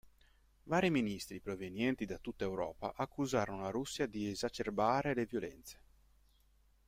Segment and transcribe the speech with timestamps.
[0.63, 5.79] Vari ministri provenienti da tutta Europa accusarono la Russia di esacerbare le violenze.